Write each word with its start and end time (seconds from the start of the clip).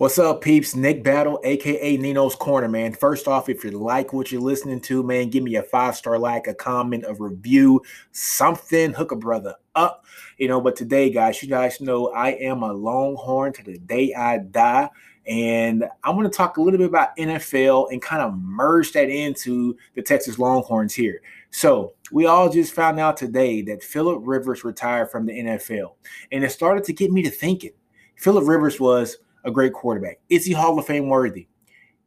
What's 0.00 0.18
up, 0.18 0.40
peeps? 0.40 0.74
Nick 0.74 1.04
Battle, 1.04 1.38
aka 1.44 1.96
Nino's 1.98 2.34
Corner, 2.34 2.68
man. 2.68 2.94
First 2.94 3.28
off, 3.28 3.50
if 3.50 3.62
you 3.62 3.72
like 3.72 4.14
what 4.14 4.32
you're 4.32 4.40
listening 4.40 4.80
to, 4.80 5.02
man, 5.02 5.28
give 5.28 5.42
me 5.44 5.56
a 5.56 5.62
five 5.62 5.94
star 5.94 6.18
like, 6.18 6.46
a 6.46 6.54
comment, 6.54 7.04
a 7.06 7.12
review, 7.12 7.82
something. 8.10 8.94
Hook 8.94 9.12
a 9.12 9.16
brother 9.16 9.56
up, 9.74 10.06
you 10.38 10.48
know. 10.48 10.58
But 10.58 10.74
today, 10.74 11.10
guys, 11.10 11.42
you 11.42 11.50
guys 11.50 11.82
know 11.82 12.08
I 12.12 12.30
am 12.30 12.62
a 12.62 12.72
Longhorn 12.72 13.52
to 13.52 13.62
the 13.62 13.76
day 13.76 14.14
I 14.14 14.38
die. 14.38 14.88
And 15.26 15.84
I'm 16.02 16.16
going 16.16 16.24
to 16.24 16.34
talk 16.34 16.56
a 16.56 16.62
little 16.62 16.78
bit 16.78 16.88
about 16.88 17.14
NFL 17.18 17.92
and 17.92 18.00
kind 18.00 18.22
of 18.22 18.38
merge 18.38 18.92
that 18.92 19.10
into 19.10 19.76
the 19.96 20.00
Texas 20.00 20.38
Longhorns 20.38 20.94
here. 20.94 21.20
So, 21.50 21.92
we 22.10 22.24
all 22.24 22.48
just 22.48 22.72
found 22.72 22.98
out 23.00 23.18
today 23.18 23.60
that 23.64 23.82
Philip 23.82 24.22
Rivers 24.22 24.64
retired 24.64 25.10
from 25.10 25.26
the 25.26 25.38
NFL. 25.38 25.96
And 26.32 26.42
it 26.42 26.52
started 26.52 26.84
to 26.84 26.94
get 26.94 27.12
me 27.12 27.22
to 27.22 27.30
thinking. 27.30 27.72
Philip 28.16 28.48
Rivers 28.48 28.80
was 28.80 29.18
a 29.44 29.50
great 29.50 29.72
quarterback. 29.72 30.20
Is 30.28 30.44
he 30.44 30.52
Hall 30.52 30.78
of 30.78 30.86
Fame 30.86 31.08
worthy? 31.08 31.48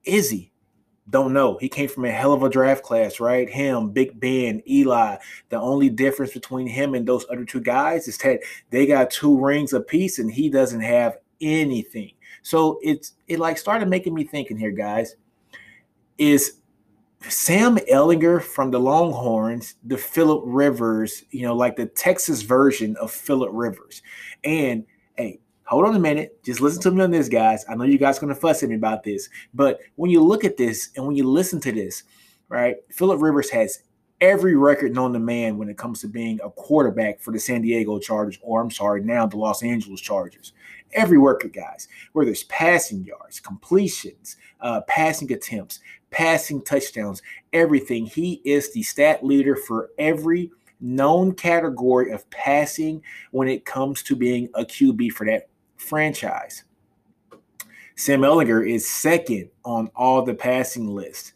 Is 0.04 0.30
he? 0.30 0.52
Don't 1.10 1.34
know. 1.34 1.58
He 1.58 1.68
came 1.68 1.90
from 1.90 2.06
a 2.06 2.12
hell 2.12 2.32
of 2.32 2.44
a 2.44 2.50
draft 2.50 2.84
class, 2.84 3.20
right? 3.20 3.50
Him, 3.50 3.92
Big 3.92 4.20
Ben, 4.20 4.62
Eli. 4.70 5.18
The 5.50 5.60
only 5.60 5.90
difference 5.90 6.32
between 6.32 6.66
him 6.66 6.96
and 6.96 7.06
those 7.06 7.26
other 7.30 7.44
two 7.44 7.60
guys 7.60 8.08
is 8.08 8.18
that 8.20 8.40
they 8.70 8.86
got 8.86 9.12
two 9.12 9.38
rings 9.38 9.74
apiece 9.74 10.20
and 10.20 10.32
he 10.32 10.50
doesn't 10.50 10.80
have 10.80 11.18
anything. 11.42 12.12
So 12.42 12.80
it's 12.82 13.14
it 13.28 13.40
like 13.40 13.58
started 13.58 13.90
making 13.90 14.14
me 14.14 14.24
thinking 14.24 14.58
here, 14.58 14.72
guys. 14.72 15.16
Is 16.18 16.62
Sam 17.30 17.78
Ehlinger 17.78 18.42
from 18.42 18.72
the 18.72 18.80
Longhorns, 18.80 19.76
the 19.84 19.98
Philip 19.98 20.44
Rivers, 20.46 21.24
you 21.32 21.44
know, 21.44 21.56
like 21.56 21.76
the 21.76 21.86
Texas 21.86 22.42
version 22.42 22.96
of 22.98 23.12
Philip 23.12 23.50
Rivers. 23.54 24.02
And 24.44 24.86
hey, 25.16 25.40
hold 25.66 25.86
on 25.86 25.96
a 25.96 26.00
minute. 26.00 26.44
Just 26.44 26.62
listen 26.62 26.82
to 26.84 26.92
me 26.92 27.04
on 27.04 27.12
this, 27.12 27.30
guys. 27.30 27.66
I 27.70 27.76
know 27.76 27.84
you 27.84 27.98
guys 27.98 28.18
are 28.18 28.22
going 28.22 28.34
to 28.34 28.40
fuss 28.40 28.64
at 28.64 28.70
me 28.70 28.76
about 28.76 29.04
this, 29.04 29.30
but 29.54 29.80
when 29.96 30.12
you 30.12 30.22
look 30.22 30.44
at 30.44 30.58
this 30.58 30.90
and 30.96 31.06
when 31.06 31.16
you 31.16 31.28
listen 31.28 31.60
to 31.62 31.72
this, 31.72 32.04
right, 32.50 32.78
Philip 32.92 33.22
Rivers 33.22 33.50
has 33.50 33.84
every 34.22 34.56
record 34.56 34.94
known 34.94 35.12
to 35.12 35.20
man 35.20 35.58
when 35.58 35.68
it 35.68 35.78
comes 35.78 36.00
to 36.00 36.08
being 36.08 36.40
a 36.44 36.50
quarterback 36.50 37.20
for 37.20 37.32
the 37.32 37.40
San 37.40 37.62
Diego 37.62 38.00
Chargers, 38.00 38.40
or 38.42 38.62
I'm 38.62 38.72
sorry, 38.72 39.04
now 39.04 39.26
the 39.26 39.38
Los 39.38 39.64
Angeles 39.64 40.00
Chargers. 40.00 40.54
Every 40.94 41.18
record, 41.18 41.54
guys, 41.54 41.88
where 42.14 42.24
there's 42.24 42.44
passing 42.44 43.04
yards, 43.04 43.40
completions, 43.40 44.38
uh, 44.62 44.82
passing 44.88 45.32
attempts, 45.34 45.80
passing 46.12 46.64
touchdowns, 46.64 47.22
everything. 47.52 48.06
He 48.06 48.42
is 48.46 48.72
the 48.72 48.84
stat 48.84 49.26
leader 49.26 49.56
for 49.56 49.90
every 49.98 50.52
known 50.80 51.34
category 51.34 52.12
of 52.12 52.30
passing 52.30 53.02
when 53.32 53.48
it 53.48 53.66
comes 53.66 54.04
to 54.04 54.16
being 54.16 54.50
a 54.54 54.64
QB 54.64 55.12
for 55.12 55.26
that 55.26 55.50
franchise. 55.78 56.64
Sam 57.96 58.22
Ehlinger 58.22 58.68
is 58.68 58.88
second 58.88 59.50
on 59.64 59.90
all 59.96 60.24
the 60.24 60.34
passing 60.34 60.88
lists 60.88 61.34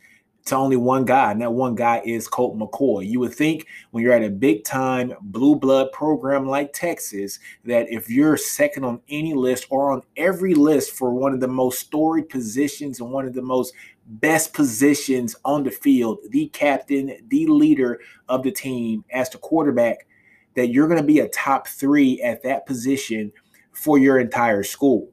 to 0.48 0.56
only 0.56 0.78
one 0.78 1.06
guy, 1.06 1.32
and 1.32 1.42
that 1.42 1.52
one 1.52 1.76
guy 1.76 2.02
is 2.06 2.28
Colt 2.28 2.58
McCoy. 2.58 3.08
You 3.08 3.20
would 3.20 3.34
think 3.34 3.68
when 3.92 4.04
you're 4.04 4.14
at 4.14 4.24
a 4.24 4.30
big 4.30 4.64
time 4.64 5.14
blue 5.22 5.56
blood 5.56 5.92
program 5.92 6.48
like 6.48 6.74
Texas 6.74 7.40
that 7.66 7.88
if 7.90 8.10
you're 8.10 8.38
second 8.38 8.86
on 8.86 9.02
any 9.10 9.34
list 9.34 9.68
or 9.70 9.92
on 9.92 10.02
every 10.16 10.54
list 10.54 10.92
for 10.92 11.14
one 11.14 11.34
of 11.34 11.42
the 11.42 11.48
most 11.48 11.80
storied 11.80 12.30
positions 12.30 13.00
and 13.00 13.12
one 13.12 13.26
of 13.26 13.34
the 13.34 13.42
most 13.42 13.74
best 14.06 14.54
positions 14.54 15.36
on 15.44 15.64
the 15.64 15.72
field, 15.72 16.20
the 16.30 16.48
captain, 16.48 17.18
the 17.28 17.46
leader 17.48 18.00
of 18.30 18.42
the 18.42 18.52
team 18.52 19.04
as 19.12 19.30
the 19.30 19.38
quarterback, 19.38 20.08
that 20.56 20.70
you're 20.70 20.88
going 20.88 21.00
to 21.00 21.06
be 21.06 21.20
a 21.20 21.30
top 21.30 21.68
three 21.68 22.22
at 22.22 22.42
that 22.42 22.66
position 22.66 23.32
for 23.78 24.00
your 24.00 24.20
entire 24.20 24.64
school. 24.64 25.10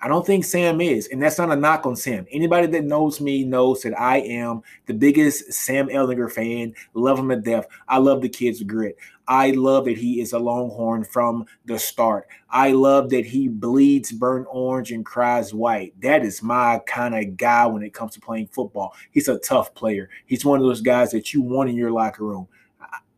I 0.00 0.08
don't 0.08 0.26
think 0.26 0.44
Sam 0.44 0.80
is, 0.82 1.08
and 1.08 1.22
that's 1.22 1.38
not 1.38 1.50
a 1.50 1.56
knock 1.56 1.86
on 1.86 1.96
Sam. 1.96 2.26
Anybody 2.30 2.66
that 2.66 2.84
knows 2.84 3.22
me 3.22 3.42
knows 3.42 3.80
that 3.82 3.98
I 3.98 4.18
am 4.18 4.62
the 4.84 4.92
biggest 4.92 5.52
Sam 5.52 5.88
Ehlinger 5.88 6.30
fan. 6.30 6.74
Love 6.92 7.18
him 7.18 7.30
to 7.30 7.36
death. 7.36 7.66
I 7.88 7.98
love 7.98 8.20
the 8.20 8.28
kid's 8.28 8.62
grit. 8.62 8.96
I 9.28 9.52
love 9.52 9.86
that 9.86 9.96
he 9.96 10.20
is 10.20 10.34
a 10.34 10.38
Longhorn 10.38 11.04
from 11.04 11.46
the 11.64 11.78
start. 11.78 12.26
I 12.50 12.72
love 12.72 13.08
that 13.10 13.24
he 13.24 13.48
bleeds 13.48 14.12
burnt 14.12 14.46
orange 14.50 14.92
and 14.92 15.06
cries 15.06 15.54
white. 15.54 15.98
That 16.02 16.22
is 16.22 16.42
my 16.42 16.82
kind 16.86 17.14
of 17.14 17.38
guy 17.38 17.64
when 17.66 17.82
it 17.82 17.94
comes 17.94 18.12
to 18.14 18.20
playing 18.20 18.48
football. 18.48 18.94
He's 19.10 19.28
a 19.28 19.38
tough 19.38 19.74
player. 19.74 20.10
He's 20.26 20.44
one 20.44 20.60
of 20.60 20.66
those 20.66 20.82
guys 20.82 21.12
that 21.12 21.32
you 21.32 21.40
want 21.40 21.70
in 21.70 21.76
your 21.76 21.92
locker 21.92 22.24
room. 22.24 22.46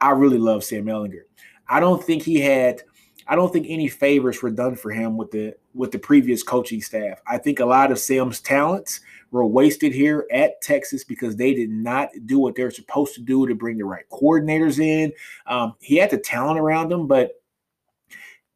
I 0.00 0.10
really 0.10 0.38
love 0.38 0.62
Sam 0.62 0.84
Ehlinger. 0.84 1.22
I 1.68 1.80
don't 1.80 2.02
think 2.02 2.22
he 2.22 2.40
had– 2.40 2.82
I 3.28 3.34
don't 3.34 3.52
think 3.52 3.66
any 3.68 3.88
favors 3.88 4.40
were 4.42 4.50
done 4.50 4.76
for 4.76 4.90
him 4.90 5.16
with 5.16 5.30
the 5.30 5.54
with 5.74 5.90
the 5.90 5.98
previous 5.98 6.42
coaching 6.42 6.80
staff. 6.80 7.20
I 7.26 7.38
think 7.38 7.60
a 7.60 7.66
lot 7.66 7.90
of 7.90 7.98
Sam's 7.98 8.40
talents 8.40 9.00
were 9.30 9.44
wasted 9.44 9.92
here 9.92 10.26
at 10.32 10.60
Texas 10.60 11.04
because 11.04 11.36
they 11.36 11.52
did 11.52 11.70
not 11.70 12.10
do 12.26 12.38
what 12.38 12.54
they're 12.54 12.70
supposed 12.70 13.14
to 13.14 13.20
do 13.20 13.46
to 13.46 13.54
bring 13.54 13.78
the 13.78 13.84
right 13.84 14.08
coordinators 14.10 14.78
in. 14.78 15.12
Um, 15.46 15.74
he 15.80 15.96
had 15.96 16.10
the 16.10 16.18
talent 16.18 16.60
around 16.60 16.92
him, 16.92 17.06
but 17.06 17.32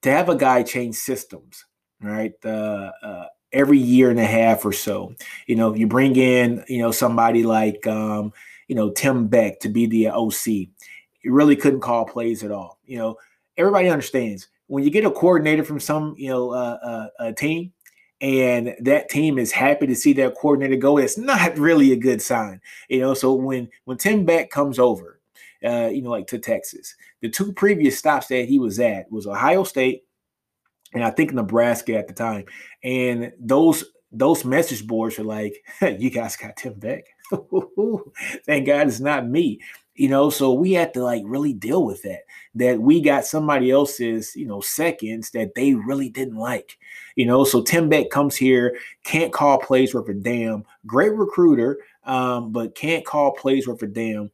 to 0.03 0.11
have 0.11 0.29
a 0.29 0.37
guy 0.37 0.63
change 0.63 0.95
systems, 0.95 1.67
right? 2.01 2.33
Uh, 2.45 2.93
uh, 3.03 3.27
every 3.53 3.79
year 3.79 4.11
and 4.11 4.21
a 4.21 4.25
half 4.25 4.65
or 4.65 4.73
so, 4.73 5.15
you 5.47 5.57
know, 5.57 5.75
you 5.75 5.87
bring 5.87 6.17
in, 6.17 6.65
you 6.69 6.79
know, 6.79 6.93
somebody 6.93 7.43
like, 7.43 7.87
um, 7.87 8.33
you 8.69 8.77
know, 8.77 8.91
Tim 8.91 9.27
Beck 9.27 9.61
to 9.61 9.69
be 9.69 9.87
the 9.87 10.09
OC. 10.09 10.47
You 10.47 11.33
really 11.33 11.57
couldn't 11.57 11.81
call 11.81 12.05
plays 12.07 12.45
at 12.45 12.53
all. 12.53 12.79
You 12.87 12.99
know, 12.99 13.17
everybody 13.57 13.89
understands 13.89 14.49
when 14.71 14.85
you 14.85 14.91
get 14.91 15.05
a 15.05 15.11
coordinator 15.11 15.65
from 15.65 15.81
some 15.81 16.15
you 16.17 16.29
know 16.29 16.53
uh, 16.53 16.79
uh, 16.83 17.07
a 17.19 17.33
team 17.33 17.73
and 18.21 18.77
that 18.81 19.09
team 19.09 19.37
is 19.37 19.51
happy 19.51 19.87
to 19.87 19.97
see 19.97 20.13
that 20.13 20.37
coordinator 20.37 20.77
go 20.77 20.97
it's 20.97 21.19
not 21.19 21.59
really 21.59 21.93
a 21.93 21.97
good 21.97 22.23
sign 22.23 22.61
you 22.89 23.01
know? 23.01 23.13
So 23.13 23.35
when 23.35 23.69
when 23.85 23.99
tim 23.99 24.25
beck 24.25 24.51
comes 24.51 24.79
over 24.79 25.21
uh, 25.65 25.89
you 25.89 26.03
know 26.03 26.11
like 26.11 26.29
to 26.29 26.39
texas 26.39 26.95
the 27.21 27.29
two 27.29 27.53
previous 27.53 27.99
stops 27.99 28.29
that 28.29 28.49
he 28.49 28.61
was 28.61 28.79
at 28.79 29.11
was 29.11 29.27
ohio 29.27 29.65
state 29.65 30.05
and 30.95 31.05
i 31.05 31.11
think 31.11 31.33
nebraska 31.33 31.97
at 31.97 32.07
the 32.07 32.15
time 32.15 32.45
and 32.85 33.33
those 33.41 33.85
those 34.13 34.45
message 34.45 34.87
boards 34.87 35.19
are 35.19 35.25
like 35.25 35.55
you 35.99 36.11
guys 36.11 36.37
got 36.37 36.57
tim 36.57 36.75
beck? 36.75 37.05
Thank 38.47 38.67
god 38.67 38.87
it's 38.87 39.01
not 39.01 39.29
me 39.29 39.61
you 40.01 40.09
know 40.09 40.31
so 40.31 40.51
we 40.51 40.73
had 40.73 40.95
to 40.95 41.03
like 41.03 41.23
really 41.27 41.53
deal 41.53 41.85
with 41.85 42.01
that 42.01 42.23
that 42.55 42.81
we 42.81 43.03
got 43.03 43.27
somebody 43.27 43.71
else's 43.71 44.35
you 44.35 44.47
know 44.47 44.63
seconds 44.63 45.31
that 45.33 45.55
they 45.55 45.75
really 45.75 46.09
didn't 46.09 46.39
like 46.39 46.79
you 47.17 47.27
know 47.27 47.45
so 47.45 47.61
tim 47.61 47.87
beck 47.91 48.09
comes 48.09 48.35
here 48.35 48.79
can't 49.05 49.31
call 49.31 49.59
plays 49.59 49.93
worth 49.93 50.09
a 50.09 50.15
damn 50.15 50.65
great 50.87 51.13
recruiter 51.15 51.81
um, 52.05 52.51
but 52.51 52.75
can't 52.75 53.05
call 53.05 53.33
plays 53.33 53.69
worth 53.69 53.83
a 53.83 53.87
damn 53.87 54.31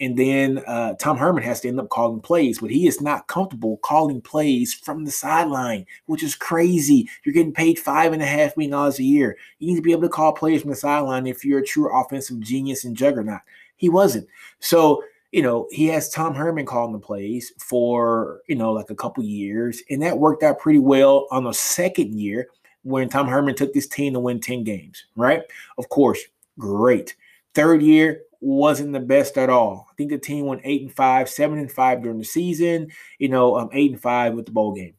and 0.00 0.16
then 0.16 0.60
uh, 0.66 0.94
Tom 0.94 1.16
Herman 1.16 1.44
has 1.44 1.60
to 1.60 1.68
end 1.68 1.78
up 1.78 1.88
calling 1.88 2.20
plays, 2.20 2.58
but 2.58 2.70
he 2.70 2.88
is 2.88 3.00
not 3.00 3.28
comfortable 3.28 3.76
calling 3.78 4.20
plays 4.20 4.74
from 4.74 5.04
the 5.04 5.10
sideline, 5.12 5.86
which 6.06 6.24
is 6.24 6.34
crazy. 6.34 7.08
You're 7.24 7.32
getting 7.32 7.52
paid 7.52 7.78
five 7.78 8.12
and 8.12 8.20
a 8.20 8.26
half 8.26 8.56
million 8.56 8.72
dollars 8.72 8.98
a 8.98 9.04
year. 9.04 9.36
You 9.60 9.68
need 9.68 9.76
to 9.76 9.82
be 9.82 9.92
able 9.92 10.02
to 10.02 10.08
call 10.08 10.32
plays 10.32 10.62
from 10.62 10.70
the 10.70 10.76
sideline 10.76 11.28
if 11.28 11.44
you're 11.44 11.60
a 11.60 11.64
true 11.64 11.96
offensive 11.96 12.40
genius 12.40 12.84
and 12.84 12.96
juggernaut. 12.96 13.42
He 13.76 13.88
wasn't. 13.88 14.26
So, 14.60 15.02
you 15.32 15.42
know, 15.42 15.66
he 15.70 15.86
has 15.88 16.08
Tom 16.08 16.34
Herman 16.34 16.66
calling 16.66 16.92
the 16.92 16.98
plays 16.98 17.52
for, 17.58 18.40
you 18.48 18.54
know, 18.54 18.72
like 18.72 18.90
a 18.90 18.94
couple 18.94 19.24
years. 19.24 19.82
And 19.90 20.00
that 20.02 20.18
worked 20.18 20.42
out 20.42 20.60
pretty 20.60 20.78
well 20.78 21.26
on 21.30 21.44
the 21.44 21.52
second 21.52 22.18
year 22.18 22.48
when 22.82 23.08
Tom 23.08 23.26
Herman 23.26 23.56
took 23.56 23.72
this 23.72 23.88
team 23.88 24.12
to 24.12 24.20
win 24.20 24.40
10 24.40 24.62
games, 24.62 25.06
right? 25.16 25.42
Of 25.78 25.88
course, 25.88 26.20
great. 26.58 27.16
Third 27.54 27.82
year 27.82 28.22
wasn't 28.40 28.92
the 28.92 29.00
best 29.00 29.38
at 29.38 29.50
all. 29.50 29.88
I 29.90 29.94
think 29.94 30.10
the 30.10 30.18
team 30.18 30.46
went 30.46 30.60
eight 30.64 30.82
and 30.82 30.92
five, 30.92 31.28
seven 31.28 31.58
and 31.58 31.72
five 31.72 32.02
during 32.02 32.18
the 32.18 32.24
season, 32.24 32.88
you 33.18 33.28
know, 33.28 33.56
um, 33.56 33.70
eight 33.72 33.90
and 33.90 34.00
five 34.00 34.34
with 34.34 34.46
the 34.46 34.52
bowl 34.52 34.74
game. 34.74 34.94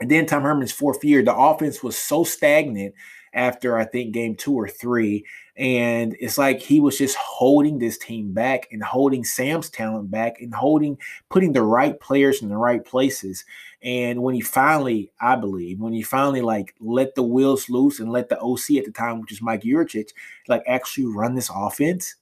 And 0.00 0.10
then 0.10 0.26
Tom 0.26 0.42
Herman's 0.42 0.72
fourth 0.72 1.02
year, 1.04 1.22
the 1.22 1.34
offense 1.34 1.82
was 1.82 1.96
so 1.96 2.24
stagnant 2.24 2.94
after 3.32 3.76
I 3.78 3.84
think 3.84 4.12
game 4.12 4.34
two 4.34 4.54
or 4.54 4.68
three. 4.68 5.24
And 5.58 6.16
it's 6.20 6.38
like 6.38 6.60
he 6.60 6.78
was 6.80 6.96
just 6.98 7.16
holding 7.16 7.78
this 7.78 7.98
team 7.98 8.32
back 8.32 8.68
and 8.70 8.82
holding 8.82 9.24
Sam's 9.24 9.68
talent 9.68 10.10
back 10.10 10.40
and 10.40 10.54
holding, 10.54 10.96
putting 11.30 11.52
the 11.52 11.62
right 11.62 11.98
players 12.00 12.42
in 12.42 12.48
the 12.48 12.56
right 12.56 12.84
places. 12.84 13.44
And 13.82 14.22
when 14.22 14.34
he 14.36 14.40
finally, 14.40 15.10
I 15.20 15.34
believe, 15.36 15.80
when 15.80 15.92
he 15.92 16.02
finally 16.02 16.42
like 16.42 16.74
let 16.80 17.14
the 17.16 17.24
wheels 17.24 17.68
loose 17.68 17.98
and 18.00 18.12
let 18.12 18.28
the 18.28 18.38
OC 18.38 18.78
at 18.78 18.84
the 18.84 18.92
time, 18.92 19.20
which 19.20 19.32
is 19.32 19.42
Mike 19.42 19.62
Yurcich, 19.62 20.10
like 20.46 20.62
actually 20.66 21.06
run 21.06 21.34
this 21.34 21.50
offense, 21.54 22.14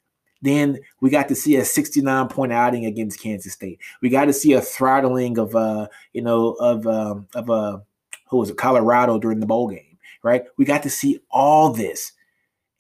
Then 0.43 0.79
we 1.01 1.11
got 1.11 1.29
to 1.29 1.35
see 1.35 1.57
a 1.57 1.65
69 1.65 2.29
point 2.29 2.53
outing 2.53 2.87
against 2.87 3.21
Kansas 3.21 3.53
State. 3.55 3.81
We 4.03 4.11
got 4.11 4.27
to 4.27 4.33
see 4.33 4.53
a 4.53 4.61
throttling 4.61 5.39
of 5.39 5.57
uh, 5.57 5.89
you 6.13 6.23
know, 6.23 6.53
of 6.55 6.87
um, 6.87 7.27
of 7.35 7.51
uh, 7.51 7.79
who 8.29 8.39
was 8.39 8.51
it, 8.51 8.57
Colorado 8.59 9.19
during 9.19 9.41
the 9.41 9.47
bowl 9.47 9.69
game, 9.69 9.99
right? 10.23 10.45
We 10.57 10.65
got 10.65 10.83
to 10.85 10.91
see 10.91 11.21
all 11.31 11.73
this, 11.73 12.13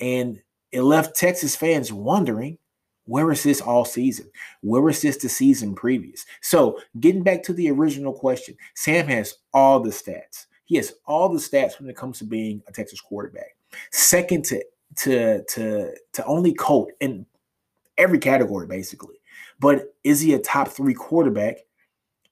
and 0.00 0.40
it 0.76 0.82
left 0.82 1.16
Texas 1.16 1.56
fans 1.56 1.90
wondering, 1.90 2.58
where 3.06 3.24
was 3.24 3.42
this 3.42 3.62
all 3.62 3.86
season? 3.86 4.30
Where 4.60 4.82
was 4.82 5.00
this 5.00 5.16
the 5.16 5.28
season 5.30 5.74
previous? 5.74 6.26
So, 6.42 6.78
getting 7.00 7.22
back 7.22 7.42
to 7.44 7.54
the 7.54 7.70
original 7.70 8.12
question, 8.12 8.58
Sam 8.74 9.06
has 9.06 9.36
all 9.54 9.80
the 9.80 9.88
stats. 9.88 10.44
He 10.66 10.76
has 10.76 10.92
all 11.06 11.30
the 11.30 11.38
stats 11.38 11.80
when 11.80 11.88
it 11.88 11.96
comes 11.96 12.18
to 12.18 12.24
being 12.24 12.62
a 12.68 12.72
Texas 12.72 13.00
quarterback. 13.00 13.56
Second 13.90 14.44
to 14.46 14.62
to 14.96 15.44
to 15.44 15.94
to 16.12 16.24
only 16.26 16.52
Colt 16.52 16.90
in 17.00 17.24
every 17.96 18.18
category, 18.18 18.66
basically. 18.66 19.16
But 19.58 19.94
is 20.04 20.20
he 20.20 20.34
a 20.34 20.38
top 20.38 20.68
three 20.68 20.92
quarterback 20.92 21.56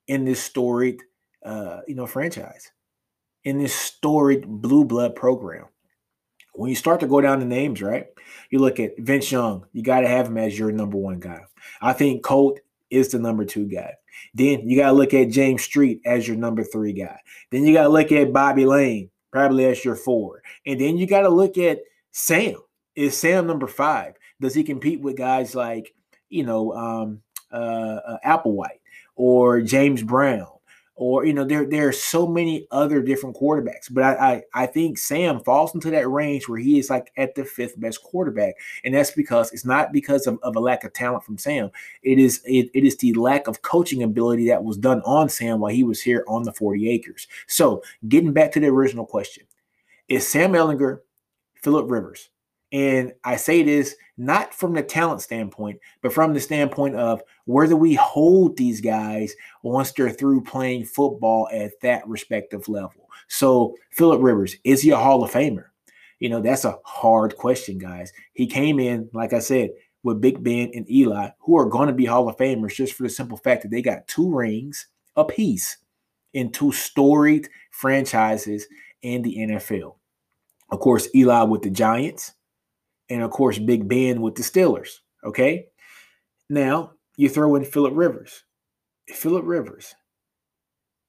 in 0.06 0.26
this 0.26 0.42
storied, 0.42 1.00
uh, 1.46 1.80
you 1.88 1.94
know, 1.94 2.06
franchise, 2.06 2.72
in 3.44 3.56
this 3.56 3.74
storied 3.74 4.46
blue 4.46 4.84
blood 4.84 5.14
program? 5.14 5.64
When 6.54 6.70
you 6.70 6.76
start 6.76 7.00
to 7.00 7.06
go 7.06 7.20
down 7.20 7.40
the 7.40 7.44
names, 7.44 7.82
right? 7.82 8.06
You 8.50 8.60
look 8.60 8.78
at 8.78 8.98
Vince 8.98 9.30
Young, 9.30 9.66
you 9.72 9.82
got 9.82 10.00
to 10.00 10.08
have 10.08 10.26
him 10.28 10.38
as 10.38 10.58
your 10.58 10.70
number 10.72 10.96
one 10.96 11.18
guy. 11.18 11.42
I 11.80 11.92
think 11.92 12.22
Colt 12.22 12.60
is 12.90 13.08
the 13.08 13.18
number 13.18 13.44
two 13.44 13.66
guy. 13.66 13.94
Then 14.34 14.68
you 14.68 14.76
got 14.76 14.88
to 14.88 14.92
look 14.92 15.14
at 15.14 15.30
James 15.30 15.62
Street 15.62 16.00
as 16.04 16.26
your 16.26 16.36
number 16.36 16.62
three 16.62 16.92
guy. 16.92 17.18
Then 17.50 17.64
you 17.64 17.74
got 17.74 17.84
to 17.84 17.88
look 17.88 18.12
at 18.12 18.32
Bobby 18.32 18.66
Layne, 18.66 19.10
probably 19.32 19.64
as 19.66 19.84
your 19.84 19.96
four. 19.96 20.42
And 20.64 20.80
then 20.80 20.96
you 20.96 21.06
got 21.06 21.22
to 21.22 21.28
look 21.28 21.58
at 21.58 21.80
Sam. 22.12 22.56
Is 22.94 23.16
Sam 23.16 23.46
number 23.46 23.66
five? 23.66 24.14
Does 24.40 24.54
he 24.54 24.62
compete 24.62 25.00
with 25.00 25.16
guys 25.16 25.54
like, 25.54 25.94
you 26.28 26.44
know, 26.44 26.72
um, 26.72 27.22
uh, 27.52 27.56
uh, 28.06 28.18
Applewhite 28.24 28.80
or 29.16 29.60
James 29.60 30.02
Brown 30.02 30.46
or 30.96 31.24
you 31.24 31.32
know 31.32 31.44
there 31.44 31.66
there 31.66 31.88
are 31.88 31.92
so 31.92 32.26
many 32.26 32.66
other 32.70 33.02
different 33.02 33.36
quarterbacks 33.36 33.92
but 33.92 34.04
I, 34.04 34.42
I, 34.54 34.62
I 34.62 34.66
think 34.66 34.96
sam 34.96 35.40
falls 35.40 35.74
into 35.74 35.90
that 35.90 36.08
range 36.08 36.48
where 36.48 36.58
he 36.58 36.78
is 36.78 36.90
like 36.90 37.10
at 37.16 37.34
the 37.34 37.44
fifth 37.44 37.78
best 37.80 38.02
quarterback 38.02 38.54
and 38.84 38.94
that's 38.94 39.10
because 39.10 39.52
it's 39.52 39.64
not 39.64 39.92
because 39.92 40.26
of, 40.26 40.38
of 40.42 40.56
a 40.56 40.60
lack 40.60 40.84
of 40.84 40.92
talent 40.92 41.24
from 41.24 41.38
sam. 41.38 41.70
It 42.02 42.18
is 42.18 42.42
it, 42.44 42.70
it 42.74 42.84
is 42.84 42.96
the 42.96 43.12
lack 43.14 43.46
of 43.48 43.62
coaching 43.62 44.02
ability 44.02 44.48
that 44.48 44.62
was 44.62 44.76
done 44.76 45.02
on 45.02 45.28
sam 45.28 45.60
while 45.60 45.72
he 45.72 45.84
was 45.84 46.00
here 46.00 46.24
on 46.28 46.42
the 46.42 46.52
40 46.52 46.88
acres. 46.88 47.26
So 47.46 47.82
getting 48.08 48.32
back 48.32 48.52
to 48.52 48.60
the 48.60 48.68
original 48.68 49.06
question 49.06 49.44
is 50.08 50.26
sam 50.26 50.52
ehlinger 50.52 51.00
philip 51.62 51.90
rivers 51.90 52.30
and 52.74 53.12
I 53.22 53.36
say 53.36 53.62
this 53.62 53.94
not 54.16 54.52
from 54.52 54.74
the 54.74 54.82
talent 54.82 55.20
standpoint, 55.20 55.78
but 56.02 56.12
from 56.12 56.34
the 56.34 56.40
standpoint 56.40 56.96
of 56.96 57.22
where 57.44 57.68
do 57.68 57.76
we 57.76 57.94
hold 57.94 58.56
these 58.56 58.80
guys 58.80 59.32
once 59.62 59.92
they're 59.92 60.10
through 60.10 60.42
playing 60.42 60.86
football 60.86 61.48
at 61.52 61.80
that 61.82 62.06
respective 62.08 62.68
level? 62.68 63.08
So, 63.28 63.76
Philip 63.92 64.20
Rivers, 64.20 64.56
is 64.64 64.82
he 64.82 64.90
a 64.90 64.96
Hall 64.96 65.22
of 65.22 65.30
Famer? 65.30 65.66
You 66.18 66.30
know, 66.30 66.40
that's 66.40 66.64
a 66.64 66.78
hard 66.84 67.36
question, 67.36 67.78
guys. 67.78 68.12
He 68.32 68.48
came 68.48 68.80
in, 68.80 69.08
like 69.12 69.32
I 69.32 69.38
said, 69.38 69.70
with 70.02 70.20
Big 70.20 70.42
Ben 70.42 70.72
and 70.74 70.90
Eli, 70.90 71.28
who 71.38 71.56
are 71.56 71.66
going 71.66 71.86
to 71.86 71.94
be 71.94 72.06
Hall 72.06 72.28
of 72.28 72.36
Famers 72.36 72.74
just 72.74 72.94
for 72.94 73.04
the 73.04 73.08
simple 73.08 73.38
fact 73.38 73.62
that 73.62 73.70
they 73.70 73.82
got 73.82 74.08
two 74.08 74.34
rings 74.34 74.88
apiece 75.14 75.76
in 76.32 76.50
two 76.50 76.72
storied 76.72 77.48
franchises 77.70 78.66
in 79.02 79.22
the 79.22 79.36
NFL. 79.36 79.94
Of 80.70 80.80
course, 80.80 81.08
Eli 81.14 81.44
with 81.44 81.62
the 81.62 81.70
Giants 81.70 82.32
and 83.10 83.22
of 83.22 83.30
course 83.30 83.58
Big 83.58 83.88
Ben 83.88 84.20
with 84.20 84.34
the 84.34 84.42
Steelers. 84.42 84.98
Okay. 85.24 85.66
Now 86.48 86.92
you 87.16 87.28
throw 87.28 87.54
in 87.56 87.64
Philip 87.64 87.92
Rivers. 87.94 88.44
Philip 89.08 89.44
Rivers 89.46 89.94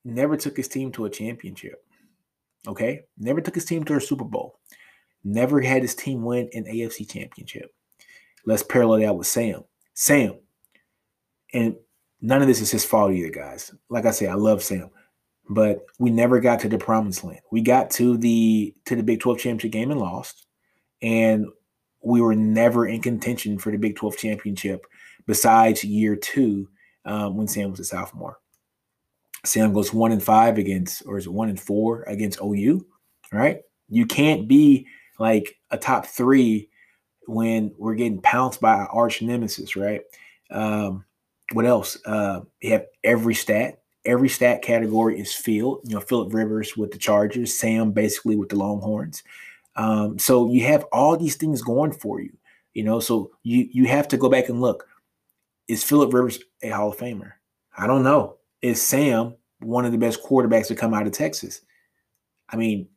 never 0.04 0.38
took 0.38 0.58
his 0.58 0.68
team 0.68 0.92
to 0.94 1.06
a 1.06 1.10
championship. 1.10 1.84
Okay. 2.68 3.02
Never 3.18 3.42
took 3.42 3.56
his 3.56 3.66
team 3.66 3.84
to 3.86 3.96
a 3.96 4.02
Super 4.02 4.24
Bowl. 4.24 4.60
Never 5.24 5.62
had 5.62 5.82
his 5.82 5.96
team 5.96 6.24
win 6.24 6.50
an 6.54 6.66
AFC 6.66 7.10
championship. 7.10 7.74
Let's 8.46 8.64
parallel 8.64 9.02
that 9.02 9.16
with 9.16 9.28
Sam. 9.28 9.64
Sam. 9.94 10.36
And 11.54 11.76
none 12.22 12.42
of 12.42 12.48
this 12.48 12.62
is 12.62 12.72
his 12.72 12.86
fault 12.86 13.14
either, 13.14 13.32
guys. 13.32 13.74
Like 13.90 14.06
I 14.06 14.12
say, 14.12 14.28
I 14.28 14.36
love 14.36 14.62
Sam. 14.62 14.90
But 15.50 15.86
we 16.00 16.10
never 16.10 16.40
got 16.40 16.60
to 16.62 16.70
the 16.70 16.78
promised 16.78 17.24
land. 17.24 17.40
We 17.52 17.62
got 17.62 17.90
to 17.92 18.18
the 18.18 18.76
to 18.86 18.96
the 18.96 19.04
Big 19.04 19.20
12 19.20 19.38
championship 19.38 19.72
game 19.72 19.92
and 19.92 20.00
lost. 20.00 20.48
And 21.02 21.46
we 22.06 22.22
were 22.22 22.36
never 22.36 22.88
in 22.88 23.02
contention 23.02 23.58
for 23.58 23.72
the 23.72 23.78
Big 23.78 23.96
12 23.96 24.18
championship 24.18 24.86
besides 25.26 25.84
year 25.84 26.16
two 26.16 26.70
um, 27.04 27.36
when 27.36 27.48
Sam 27.48 27.72
was 27.72 27.80
a 27.80 27.84
sophomore. 27.84 28.38
Sam 29.44 29.74
goes 29.74 29.94
one 29.94 30.12
and 30.12 30.24
five 30.24 30.58
against, 30.58 31.04
or 31.06 31.18
is 31.18 31.26
it 31.26 31.34
one 31.34 31.50
and 31.50 31.60
four 31.60 32.04
against 32.04 32.40
OU? 32.42 32.86
Right? 33.32 33.62
You 33.90 34.06
can't 34.06 34.48
be 34.48 34.88
like 35.20 35.58
a 35.72 35.78
top 35.78 36.06
three 36.06 36.70
when 37.28 37.74
we're 37.78 37.96
getting 37.96 38.22
pounced 38.22 38.62
by 38.62 38.74
our 38.74 38.90
arch 38.90 39.22
nemesis, 39.22 39.76
right? 39.76 40.02
Um, 40.52 41.06
what 41.54 41.66
else? 41.66 41.98
Uh, 42.06 42.42
you 42.62 42.72
have 42.72 42.86
every 43.04 43.34
stat. 43.34 43.82
Every 44.06 44.30
stat 44.30 44.62
category 44.62 45.20
is 45.20 45.34
filled. 45.34 45.82
You 45.86 45.96
know, 45.96 46.02
Philip 46.02 46.34
Rivers 46.34 46.78
with 46.78 46.92
the 46.92 47.00
Chargers, 47.00 47.58
Sam 47.58 47.92
basically 47.92 48.36
with 48.36 48.50
the 48.50 48.56
Longhorns. 48.56 49.24
Um, 49.76 50.18
so 50.18 50.52
you 50.52 50.66
have 50.66 50.86
all 50.92 51.18
these 51.18 51.36
things 51.36 51.62
going 51.62 51.92
for 51.92 52.22
you, 52.22 52.36
you 52.74 52.84
know. 52.84 53.00
So 53.00 53.32
you 53.44 53.68
you 53.72 53.86
have 53.86 54.08
to 54.10 54.18
go 54.18 54.30
back 54.30 54.50
and 54.50 54.62
look. 54.62 54.88
Is 55.68 55.84
Philip 55.84 56.14
Rivers 56.14 56.40
a 56.62 56.70
Hall 56.70 56.90
of 56.90 56.98
Famer? 56.98 57.34
I 57.78 57.88
don't 57.88 58.04
know. 58.04 58.38
Is 58.62 58.82
Sam 58.82 59.36
one 59.60 59.86
of 59.86 59.92
the 59.92 59.98
best 59.98 60.24
quarterbacks 60.24 60.68
to 60.68 60.76
come 60.76 60.94
out 60.94 61.08
of 61.08 61.14
Texas? 61.14 61.62
I 62.50 62.56
mean, 62.56 62.88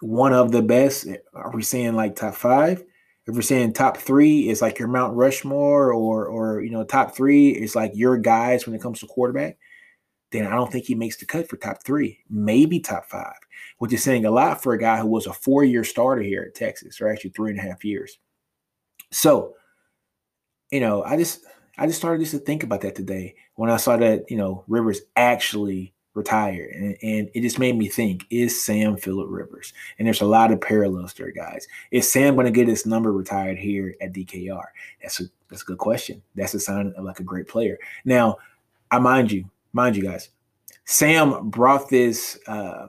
one 0.00 0.32
of 0.32 0.50
the 0.50 0.62
best. 0.62 1.06
Are 1.34 1.52
we 1.52 1.62
saying 1.62 1.94
like 1.94 2.16
top 2.16 2.34
five? 2.34 2.82
If 3.26 3.34
we're 3.34 3.42
saying 3.42 3.72
top 3.72 3.96
three 3.96 4.48
is 4.48 4.60
like 4.60 4.78
your 4.78 4.88
Mount 4.88 5.16
Rushmore, 5.16 5.92
or 5.92 6.26
or 6.26 6.62
you 6.62 6.70
know 6.70 6.84
top 6.84 7.14
three 7.14 7.50
is 7.50 7.74
like 7.74 7.92
your 7.94 8.18
guys 8.18 8.66
when 8.66 8.74
it 8.74 8.82
comes 8.82 9.00
to 9.00 9.06
quarterback, 9.06 9.56
then 10.34 10.46
I 10.46 10.50
don't 10.50 10.70
think 10.70 10.84
he 10.84 10.94
makes 10.94 11.16
the 11.16 11.24
cut 11.24 11.48
for 11.48 11.56
top 11.56 11.82
three, 11.82 12.18
maybe 12.28 12.80
top 12.80 13.06
five 13.06 13.34
which 13.78 13.92
is 13.92 14.02
saying 14.02 14.24
a 14.24 14.30
lot 14.30 14.62
for 14.62 14.72
a 14.72 14.78
guy 14.78 14.98
who 14.98 15.06
was 15.06 15.26
a 15.26 15.32
four 15.32 15.64
year 15.64 15.84
starter 15.84 16.22
here 16.22 16.42
at 16.42 16.54
Texas, 16.54 17.00
or 17.00 17.08
actually 17.08 17.30
three 17.30 17.50
and 17.50 17.60
a 17.60 17.62
half 17.62 17.84
years. 17.84 18.18
So, 19.10 19.54
you 20.70 20.80
know, 20.80 21.02
I 21.02 21.16
just 21.16 21.44
I 21.78 21.86
just 21.86 21.98
started 21.98 22.20
just 22.20 22.32
to 22.32 22.38
think 22.38 22.62
about 22.62 22.80
that 22.82 22.94
today 22.94 23.34
when 23.56 23.70
I 23.70 23.76
saw 23.76 23.96
that 23.96 24.30
you 24.30 24.36
know 24.36 24.64
Rivers 24.68 25.02
actually 25.16 25.92
retired, 26.14 26.70
and, 26.70 26.96
and 27.02 27.30
it 27.34 27.40
just 27.40 27.58
made 27.58 27.76
me 27.76 27.88
think: 27.88 28.24
Is 28.30 28.64
Sam 28.64 28.96
Philip 28.96 29.28
Rivers? 29.28 29.72
And 29.98 30.06
there's 30.06 30.20
a 30.20 30.26
lot 30.26 30.52
of 30.52 30.60
parallels 30.60 31.14
there, 31.14 31.32
guys. 31.32 31.66
Is 31.90 32.10
Sam 32.10 32.36
to 32.36 32.50
get 32.50 32.68
his 32.68 32.86
number 32.86 33.12
retired 33.12 33.58
here 33.58 33.96
at 34.00 34.12
DKR? 34.12 34.64
That's 35.02 35.20
a 35.20 35.24
that's 35.48 35.62
a 35.62 35.66
good 35.66 35.78
question. 35.78 36.22
That's 36.34 36.54
a 36.54 36.60
sign 36.60 36.92
of 36.96 37.04
like 37.04 37.20
a 37.20 37.24
great 37.24 37.48
player. 37.48 37.78
Now, 38.04 38.38
I 38.90 38.98
mind 38.98 39.32
you, 39.32 39.44
mind 39.74 39.96
you 39.96 40.02
guys, 40.02 40.30
Sam 40.86 41.50
brought 41.50 41.90
this. 41.90 42.38
Uh, 42.46 42.88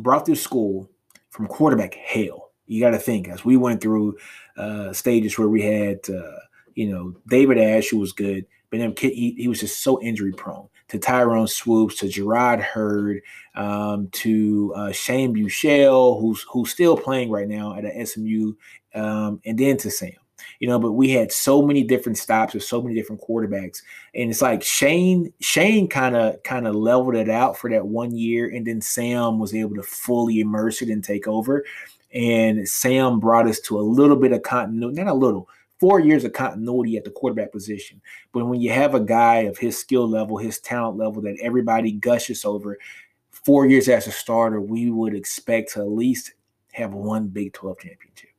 brought 0.00 0.26
through 0.26 0.36
school 0.36 0.90
from 1.30 1.46
quarterback 1.46 1.94
hell. 1.94 2.50
You 2.66 2.80
got 2.80 2.90
to 2.90 2.98
think 2.98 3.28
as 3.28 3.44
we 3.44 3.56
went 3.56 3.80
through 3.80 4.16
uh, 4.56 4.92
stages 4.92 5.38
where 5.38 5.48
we 5.48 5.62
had, 5.62 5.98
uh, 6.08 6.38
you 6.74 6.90
know, 6.90 7.14
David 7.28 7.58
Ash, 7.58 7.88
who 7.88 7.98
was 7.98 8.12
good, 8.12 8.46
but 8.70 8.78
then 8.78 8.94
he, 8.96 9.34
he 9.36 9.48
was 9.48 9.60
just 9.60 9.82
so 9.82 10.00
injury 10.02 10.32
prone. 10.32 10.68
To 10.88 10.98
Tyrone 10.98 11.46
Swoopes, 11.46 11.96
to 11.96 12.06
Jerrod 12.06 12.60
Heard, 12.60 13.20
um, 13.54 14.08
to 14.12 14.72
uh, 14.74 14.92
Shane 14.92 15.34
Buechele, 15.34 16.20
who's 16.20 16.44
who's 16.50 16.70
still 16.70 16.96
playing 16.96 17.30
right 17.30 17.46
now 17.46 17.76
at 17.76 18.08
SMU, 18.08 18.54
um, 18.94 19.40
and 19.44 19.56
then 19.56 19.76
to 19.78 19.90
Sam 19.90 20.12
you 20.58 20.68
know, 20.68 20.78
but 20.78 20.92
we 20.92 21.10
had 21.10 21.32
so 21.32 21.62
many 21.62 21.82
different 21.82 22.18
stops 22.18 22.54
with 22.54 22.64
so 22.64 22.80
many 22.82 22.94
different 22.94 23.22
quarterbacks. 23.22 23.82
And 24.14 24.30
it's 24.30 24.42
like 24.42 24.62
Shane, 24.62 25.32
Shane 25.40 25.88
kind 25.88 26.16
of 26.16 26.42
kind 26.42 26.66
of 26.66 26.74
leveled 26.74 27.16
it 27.16 27.28
out 27.28 27.56
for 27.56 27.70
that 27.70 27.86
one 27.86 28.16
year, 28.16 28.50
and 28.54 28.66
then 28.66 28.80
Sam 28.80 29.38
was 29.38 29.54
able 29.54 29.76
to 29.76 29.82
fully 29.82 30.40
immerse 30.40 30.82
it 30.82 30.88
and 30.88 31.02
take 31.02 31.26
over. 31.26 31.64
And 32.12 32.68
Sam 32.68 33.20
brought 33.20 33.46
us 33.46 33.60
to 33.60 33.78
a 33.78 33.82
little 33.82 34.16
bit 34.16 34.32
of 34.32 34.42
continuity, 34.42 35.02
not 35.02 35.12
a 35.12 35.14
little, 35.14 35.48
four 35.80 35.98
years 35.98 36.24
of 36.24 36.32
continuity 36.32 36.96
at 36.96 37.04
the 37.04 37.10
quarterback 37.10 37.50
position. 37.50 38.00
But 38.32 38.46
when 38.46 38.60
you 38.60 38.70
have 38.70 38.94
a 38.94 39.00
guy 39.00 39.38
of 39.42 39.56
his 39.56 39.78
skill 39.78 40.08
level, 40.08 40.36
his 40.36 40.60
talent 40.60 40.98
level 40.98 41.22
that 41.22 41.38
everybody 41.40 41.92
gushes 41.92 42.44
over, 42.44 42.78
four 43.30 43.66
years 43.66 43.88
as 43.88 44.06
a 44.06 44.12
starter, 44.12 44.60
we 44.60 44.90
would 44.90 45.14
expect 45.14 45.72
to 45.72 45.80
at 45.80 45.88
least 45.88 46.34
have 46.72 46.92
one 46.92 47.28
Big 47.28 47.52
12 47.54 47.78
championship. 47.78 48.29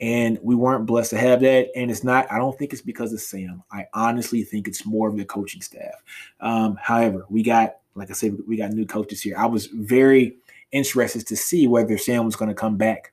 And 0.00 0.38
we 0.42 0.54
weren't 0.54 0.86
blessed 0.86 1.10
to 1.10 1.18
have 1.18 1.40
that. 1.40 1.68
And 1.74 1.90
it's 1.90 2.04
not, 2.04 2.30
I 2.30 2.38
don't 2.38 2.56
think 2.58 2.72
it's 2.72 2.82
because 2.82 3.12
of 3.12 3.20
Sam. 3.20 3.62
I 3.72 3.86
honestly 3.94 4.42
think 4.42 4.68
it's 4.68 4.84
more 4.84 5.08
of 5.08 5.16
the 5.16 5.24
coaching 5.24 5.62
staff. 5.62 5.94
Um, 6.40 6.78
however, 6.80 7.24
we 7.30 7.42
got, 7.42 7.76
like 7.94 8.10
I 8.10 8.14
said, 8.14 8.36
we 8.46 8.56
got 8.56 8.72
new 8.72 8.86
coaches 8.86 9.22
here. 9.22 9.36
I 9.38 9.46
was 9.46 9.66
very 9.66 10.36
interested 10.72 11.26
to 11.26 11.36
see 11.36 11.66
whether 11.66 11.96
Sam 11.96 12.24
was 12.24 12.36
going 12.36 12.50
to 12.50 12.54
come 12.54 12.76
back 12.76 13.12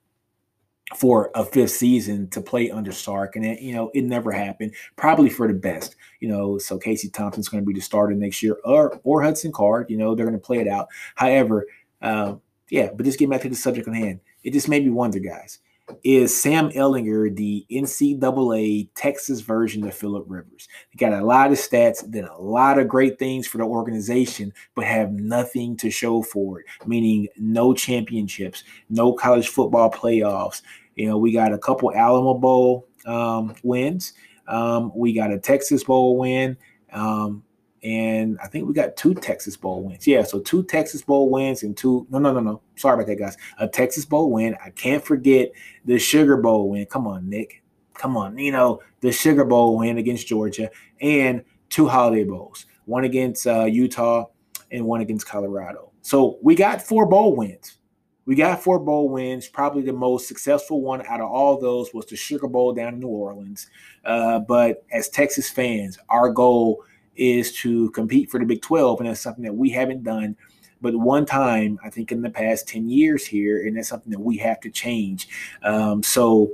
for 0.96 1.32
a 1.34 1.44
fifth 1.44 1.72
season 1.72 2.30
to 2.30 2.42
play 2.42 2.70
under 2.70 2.92
Sark, 2.92 3.36
and 3.36 3.46
it, 3.46 3.62
you 3.62 3.74
know 3.74 3.90
it 3.94 4.04
never 4.04 4.32
happened. 4.32 4.74
Probably 4.96 5.30
for 5.30 5.48
the 5.48 5.54
best, 5.54 5.96
you 6.20 6.28
know. 6.28 6.58
So 6.58 6.78
Casey 6.78 7.10
Thompson's 7.10 7.50
going 7.50 7.64
to 7.64 7.68
be 7.68 7.74
the 7.74 7.82
starter 7.82 8.14
next 8.14 8.44
year, 8.44 8.58
or 8.64 9.00
or 9.04 9.24
Hudson 9.24 9.52
Card. 9.52 9.90
You 9.90 9.98
know 9.98 10.14
they're 10.14 10.26
going 10.26 10.38
to 10.38 10.46
play 10.46 10.60
it 10.60 10.68
out. 10.68 10.88
However, 11.16 11.66
uh, 12.02 12.36
yeah. 12.70 12.90
But 12.94 13.06
just 13.06 13.18
getting 13.18 13.32
back 13.32 13.42
to 13.42 13.50
the 13.50 13.56
subject 13.56 13.88
on 13.88 13.94
hand, 13.94 14.20
it 14.44 14.54
just 14.54 14.70
made 14.70 14.84
me 14.84 14.92
wonder, 14.92 15.20
guys 15.20 15.60
is 16.04 16.40
Sam 16.40 16.70
Ehlinger 16.72 17.36
the 17.36 17.66
NCAA 17.72 18.90
Texas 18.96 19.42
version 19.42 19.86
of 19.86 19.94
Philip 19.94 20.26
Rivers. 20.28 20.68
He 20.90 20.98
got 20.98 21.14
a 21.14 21.26
lot 21.26 21.52
of 21.52 21.58
stats, 21.58 22.10
did 22.10 22.26
a 22.26 22.38
lot 22.38 22.80
of 22.80 22.88
great 22.88 23.20
things 23.20 23.48
for 23.48 23.58
the 23.58 23.66
organization, 23.66 24.54
but 24.76 24.86
have 24.86 25.12
nothing 25.12 25.76
to 25.78 25.90
show 25.90 26.22
for 26.22 26.60
it, 26.60 26.66
meaning 26.86 27.28
no 27.38 27.74
championships, 27.74 28.64
no 28.90 29.14
college 29.14 29.50
football 29.50 29.92
playoffs. 29.92 30.62
You 30.96 31.08
know, 31.08 31.18
we 31.18 31.32
got 31.32 31.54
a 31.54 31.58
couple 31.58 31.94
Alamo 31.94 32.36
Bowl 32.36 32.88
um, 33.06 33.56
wins. 33.64 34.14
Um, 34.48 34.92
we 34.96 35.14
got 35.14 35.32
a 35.32 35.40
Texas 35.40 35.84
Bowl 35.84 36.18
win. 36.18 36.58
Um, 36.92 37.44
and 37.84 38.40
I 38.42 38.48
think 38.48 38.68
we 38.68 38.74
got 38.74 38.96
two 38.96 39.14
Texas 39.14 39.58
Bowl 39.58 39.84
wins. 39.84 40.08
Yeah, 40.08 40.24
so 40.24 40.40
two 40.40 40.64
Texas 40.64 41.02
Bowl 41.02 41.30
wins 41.30 41.64
and 41.64 41.76
two. 41.76 42.08
No, 42.10 42.20
no, 42.20 42.34
no, 42.34 42.40
no. 42.40 42.62
Sorry 42.76 42.96
about 42.96 43.08
that, 43.08 43.20
guys. 43.20 43.38
A 43.60 43.68
Texas 43.68 44.06
Bowl 44.06 44.32
win. 44.32 44.56
I 44.64 44.70
can't 44.70 45.04
forget 45.04 45.52
the 45.86 46.00
Sugar 46.00 46.38
Bowl 46.38 46.70
win. 46.70 46.86
Come 46.86 47.08
on, 47.08 47.30
Nick. 47.30 47.64
Come 47.94 48.18
on, 48.18 48.38
you 48.38 48.52
know 48.52 48.82
the 49.02 49.12
Sugar 49.12 49.46
Bowl 49.46 49.78
win 49.78 49.98
against 49.98 50.28
Georgia 50.28 50.70
and 51.00 51.44
two 51.70 51.88
Holiday 51.88 52.24
Bowls. 52.24 52.66
One 52.86 53.04
against 53.04 53.46
uh, 53.46 53.66
Utah 53.66 54.26
and 54.72 54.86
one 54.86 55.02
against 55.02 55.28
Colorado. 55.28 55.92
So 56.02 56.38
we 56.42 56.56
got 56.56 56.82
four 56.82 57.06
bowl 57.06 57.36
wins. 57.36 57.78
We 58.26 58.36
got 58.36 58.64
four 58.64 58.80
bowl 58.80 59.10
wins. 59.10 59.48
Probably 59.48 59.84
the 59.84 59.94
most 59.94 60.28
successful 60.28 60.82
one 60.82 61.06
out 61.08 61.22
of 61.22 61.30
all 61.30 61.60
those 61.60 61.94
was 61.94 62.06
the 62.06 62.16
Sugar 62.16 62.48
Bowl 62.48 62.74
down 62.74 62.96
in 62.96 63.00
New 63.00 63.08
Orleans. 63.08 63.68
Uh, 64.06 64.40
but 64.40 64.86
as 64.92 65.10
Texas 65.10 65.50
fans, 65.50 66.00
our 66.10 66.30
goal 66.30 66.84
is 67.16 67.54
to 67.62 67.90
compete 67.92 68.30
for 68.30 68.40
the 68.40 68.46
Big 68.46 68.62
12, 68.62 69.00
and 69.00 69.10
that's 69.10 69.22
something 69.22 69.44
that 69.44 69.54
we 69.54 69.70
haven't 69.70 70.04
done 70.04 70.36
but 70.84 70.94
one 70.98 71.26
time, 71.26 71.80
I 71.82 71.90
think 71.90 72.12
in 72.12 72.22
the 72.22 72.30
past 72.30 72.68
10 72.68 72.90
years 72.90 73.26
here, 73.26 73.66
and 73.66 73.78
that's 73.78 73.88
something 73.88 74.12
that 74.12 74.20
we 74.20 74.36
have 74.40 74.60
to 74.60 74.70
change. 74.70 75.30
Um, 75.64 76.04
so 76.04 76.52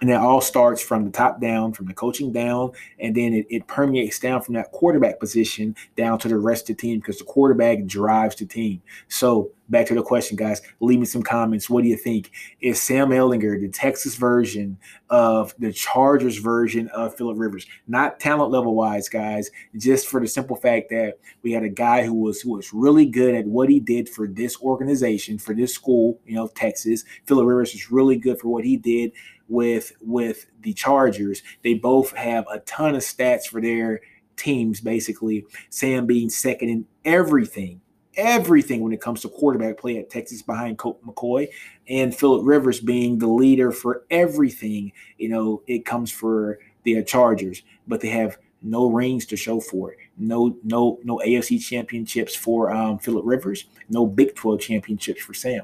and 0.00 0.10
it 0.10 0.14
all 0.14 0.40
starts 0.40 0.82
from 0.82 1.04
the 1.04 1.10
top 1.10 1.40
down, 1.40 1.72
from 1.72 1.86
the 1.86 1.94
coaching 1.94 2.32
down, 2.32 2.72
and 2.98 3.14
then 3.14 3.34
it, 3.34 3.46
it, 3.50 3.66
permeates 3.66 4.18
down 4.18 4.40
from 4.40 4.54
that 4.54 4.72
quarterback 4.72 5.20
position 5.20 5.76
down 5.96 6.18
to 6.18 6.28
the 6.28 6.38
rest 6.38 6.70
of 6.70 6.76
the 6.76 6.80
team 6.80 6.98
because 6.98 7.18
the 7.18 7.24
quarterback 7.24 7.84
drives 7.84 8.34
the 8.36 8.46
team. 8.46 8.80
So 9.08 9.52
back 9.68 9.86
to 9.86 9.94
the 9.94 10.02
question, 10.02 10.36
guys. 10.36 10.62
Leave 10.80 10.98
me 10.98 11.06
some 11.06 11.22
comments. 11.22 11.70
What 11.70 11.82
do 11.82 11.88
you 11.88 11.96
think? 11.96 12.32
Is 12.60 12.80
Sam 12.80 13.10
Ehlinger 13.10 13.60
the 13.60 13.68
Texas 13.68 14.16
version 14.16 14.78
of 15.08 15.54
the 15.58 15.72
Chargers 15.72 16.38
version 16.38 16.88
of 16.88 17.14
Philip 17.16 17.38
Rivers? 17.38 17.66
Not 17.86 18.20
talent 18.20 18.50
level 18.50 18.74
wise, 18.74 19.08
guys. 19.08 19.50
Just 19.76 20.08
for 20.08 20.20
the 20.20 20.26
simple 20.26 20.56
fact 20.56 20.90
that 20.90 21.18
we 21.42 21.52
had 21.52 21.62
a 21.62 21.68
guy 21.68 22.04
who 22.04 22.14
was 22.14 22.40
who 22.40 22.52
was 22.56 22.72
really 22.72 23.06
good 23.06 23.34
at 23.34 23.46
what 23.46 23.68
he 23.68 23.80
did 23.80 24.08
for 24.08 24.26
this 24.26 24.60
organization, 24.60 25.38
for 25.38 25.54
this 25.54 25.74
school, 25.74 26.18
you 26.26 26.34
know, 26.34 26.48
Texas. 26.48 27.04
Philip 27.26 27.46
Rivers 27.46 27.72
was 27.72 27.90
really 27.90 28.16
good 28.16 28.38
for 28.40 28.48
what 28.48 28.64
he 28.64 28.76
did 28.76 29.12
with 29.50 29.92
with 30.00 30.46
the 30.62 30.72
Chargers. 30.72 31.42
They 31.62 31.74
both 31.74 32.12
have 32.12 32.46
a 32.50 32.60
ton 32.60 32.94
of 32.94 33.02
stats 33.02 33.44
for 33.44 33.60
their 33.60 34.00
teams. 34.36 34.80
Basically, 34.80 35.44
Sam 35.68 36.06
being 36.06 36.30
second 36.30 36.70
in 36.70 36.86
everything, 37.04 37.82
everything 38.14 38.80
when 38.80 38.92
it 38.92 39.02
comes 39.02 39.20
to 39.22 39.28
quarterback 39.28 39.76
play 39.76 39.98
at 39.98 40.08
Texas 40.08 40.40
behind 40.40 40.78
Colt 40.78 41.04
McCoy, 41.04 41.48
and 41.88 42.16
Philip 42.16 42.46
Rivers 42.46 42.80
being 42.80 43.18
the 43.18 43.28
leader 43.28 43.72
for 43.72 44.04
everything. 44.10 44.92
You 45.18 45.28
know, 45.28 45.62
it 45.66 45.84
comes 45.84 46.10
for 46.10 46.60
the 46.84 47.02
Chargers, 47.04 47.62
but 47.86 48.00
they 48.00 48.08
have 48.08 48.38
no 48.62 48.90
rings 48.90 49.26
to 49.26 49.36
show 49.36 49.58
for 49.58 49.92
it. 49.92 49.98
No, 50.16 50.56
no, 50.62 51.00
no 51.02 51.20
AFC 51.24 51.60
championships 51.62 52.36
for 52.36 52.70
um, 52.70 52.98
Philip 52.98 53.24
Rivers. 53.26 53.64
No 53.88 54.06
Big 54.06 54.34
12 54.34 54.60
championships 54.60 55.22
for 55.22 55.34
Sam. 55.34 55.62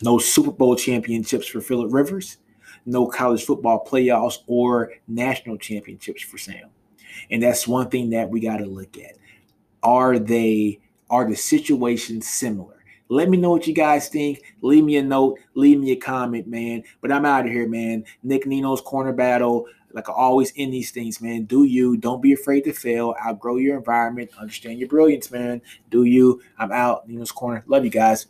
No 0.00 0.18
Super 0.18 0.52
Bowl 0.52 0.76
championships 0.76 1.48
for 1.48 1.60
Philip 1.60 1.92
Rivers 1.92 2.36
no 2.88 3.06
college 3.06 3.44
football 3.44 3.84
playoffs 3.84 4.38
or 4.46 4.92
national 5.06 5.58
championships 5.58 6.22
for 6.22 6.38
Sam. 6.38 6.70
And 7.30 7.42
that's 7.42 7.68
one 7.68 7.90
thing 7.90 8.10
that 8.10 8.30
we 8.30 8.40
got 8.40 8.58
to 8.58 8.66
look 8.66 8.96
at. 8.98 9.16
Are 9.82 10.18
they 10.18 10.80
are 11.10 11.28
the 11.28 11.36
situations 11.36 12.28
similar? 12.28 12.74
Let 13.10 13.30
me 13.30 13.38
know 13.38 13.50
what 13.50 13.66
you 13.66 13.74
guys 13.74 14.08
think. 14.08 14.42
Leave 14.60 14.84
me 14.84 14.96
a 14.96 15.02
note, 15.02 15.38
leave 15.54 15.80
me 15.80 15.92
a 15.92 15.96
comment, 15.96 16.46
man. 16.46 16.82
But 17.00 17.12
I'm 17.12 17.24
out 17.24 17.46
of 17.46 17.52
here, 17.52 17.68
man. 17.68 18.04
Nick 18.22 18.46
Nino's 18.46 18.80
corner 18.80 19.12
battle. 19.12 19.66
Like 19.92 20.08
I 20.10 20.12
always 20.12 20.50
in 20.52 20.70
these 20.70 20.90
things, 20.90 21.20
man. 21.20 21.44
Do 21.44 21.64
you. 21.64 21.96
Don't 21.96 22.20
be 22.22 22.32
afraid 22.34 22.62
to 22.64 22.72
fail. 22.72 23.14
Outgrow 23.24 23.56
your 23.56 23.78
environment. 23.78 24.30
Understand 24.38 24.78
your 24.78 24.88
brilliance, 24.88 25.30
man. 25.30 25.62
Do 25.90 26.04
you. 26.04 26.42
I'm 26.58 26.72
out. 26.72 27.08
Nino's 27.08 27.32
corner. 27.32 27.64
Love 27.66 27.84
you 27.84 27.90
guys. 27.90 28.26